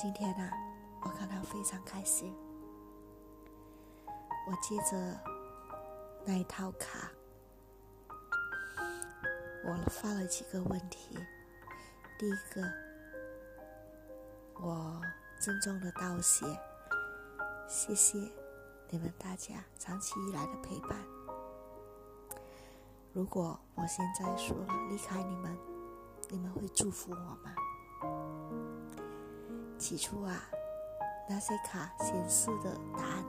[0.00, 0.48] 今天呢，
[1.02, 2.32] 我感到非常开心。
[4.46, 5.20] 我接着
[6.24, 7.10] 那一套卡，
[9.64, 11.18] 我发了几个问题。
[12.16, 12.62] 第一个，
[14.60, 15.02] 我
[15.40, 16.46] 郑重的道谢，
[17.66, 18.18] 谢谢
[18.90, 20.96] 你们大家长期以来的陪伴。
[23.12, 25.58] 如果我现在说了离开你们，
[26.28, 27.52] 你们会祝福我吗？
[29.78, 30.34] 起初啊，
[31.28, 33.24] 那些卡显示的答案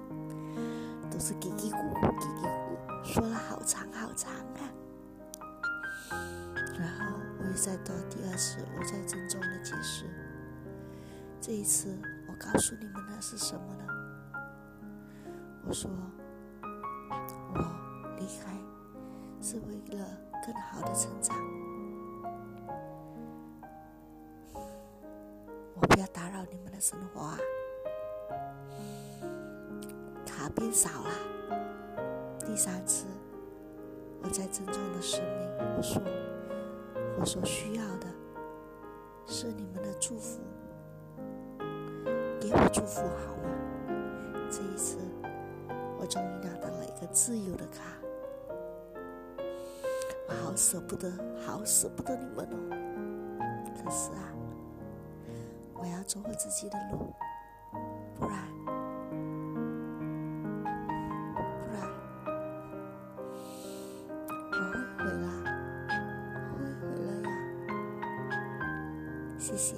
[1.09, 4.65] 都是叽叽咕咕、叽叽咕，说了好长好长啊。
[6.77, 10.05] 然后我又再多第二次，我再郑重的解释。
[11.39, 11.95] 这一次，
[12.27, 13.85] 我告诉你们的是什么呢？
[15.67, 15.89] 我说，
[17.53, 17.59] 我
[18.17, 18.51] 离开
[19.39, 20.05] 是为了
[20.43, 21.37] 更好的成长。
[25.99, 27.37] 要打扰你们的生活啊！
[30.25, 31.11] 卡变少了。
[32.39, 33.05] 第三次，
[34.23, 36.01] 我在郑重的声明，我说，
[37.19, 38.07] 我所需要的
[39.27, 40.39] 是你们的祝福，
[42.39, 43.49] 给我祝福好吗？
[44.49, 44.97] 这一次，
[45.99, 47.83] 我终于拿到了一个自由的卡，
[50.29, 51.11] 我好舍不得，
[51.45, 52.57] 好舍不得你们哦。
[53.83, 54.38] 可是啊。
[55.81, 57.13] 我要走我自己的路，
[58.19, 58.71] 不然，不
[61.71, 61.79] 然，
[64.51, 65.27] 我会回来，
[66.51, 67.31] 我会回来呀。
[69.37, 69.75] 谢谢。